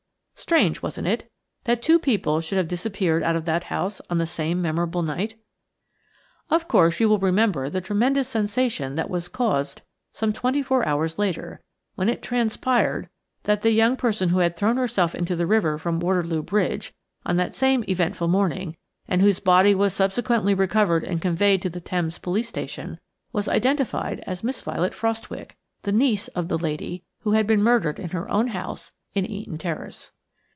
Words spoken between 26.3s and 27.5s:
the lady who had